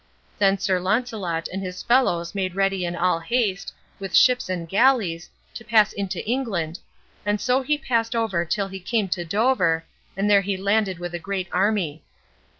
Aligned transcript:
Then 0.39 0.57
Sir 0.57 0.79
Launcelot 0.79 1.47
and 1.53 1.61
his 1.61 1.83
fellows 1.83 2.33
made 2.33 2.55
ready 2.55 2.85
in 2.85 2.95
all 2.95 3.19
haste, 3.19 3.71
with 3.99 4.15
ships 4.15 4.49
and 4.49 4.67
galleys, 4.67 5.29
to 5.53 5.63
pass 5.63 5.93
into 5.93 6.25
England; 6.27 6.79
and 7.23 7.39
so 7.39 7.61
he 7.61 7.77
passed 7.77 8.15
over 8.15 8.43
till 8.43 8.67
he 8.67 8.79
came 8.79 9.09
to 9.09 9.23
Dover, 9.23 9.85
and 10.17 10.27
there 10.27 10.41
he 10.41 10.57
landed 10.57 10.97
with 10.97 11.13
a 11.13 11.19
great 11.19 11.49
army. 11.51 12.01